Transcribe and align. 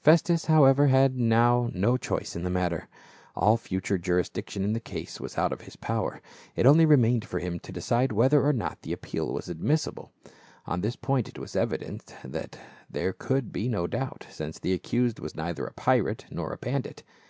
Festus, 0.00 0.46
however, 0.46 0.86
had 0.86 1.18
now 1.18 1.68
no 1.74 1.98
choice 1.98 2.34
in 2.34 2.42
the 2.42 2.48
matter; 2.48 2.88
all 3.36 3.58
future 3.58 3.98
jurisdiction 3.98 4.64
in 4.64 4.72
the 4.72 4.80
case 4.80 5.20
was 5.20 5.36
out 5.36 5.52
of 5.52 5.60
his 5.60 5.76
power; 5.76 6.22
it 6.56 6.64
only 6.64 6.86
remained 6.86 7.26
for 7.26 7.38
him 7.38 7.58
to 7.60 7.70
decide 7.70 8.10
whether 8.10 8.40
or 8.42 8.54
not 8.54 8.80
the 8.80 8.94
appeal 8.94 9.30
was 9.34 9.50
admissable; 9.50 10.10
on 10.64 10.80
this 10.80 10.96
point 10.96 11.28
it 11.28 11.38
was 11.38 11.54
evident 11.54 12.14
that 12.24 12.58
there 12.88 13.12
could 13.12 13.52
be 13.52 13.68
no 13.68 13.86
doubt, 13.86 14.26
since 14.30 14.58
the 14.58 14.72
accused 14.72 15.20
was 15.20 15.36
neither 15.36 15.66
a 15.66 15.74
pirate 15.74 16.24
nor 16.30 16.50
a 16.50 16.56
bandit. 16.56 17.02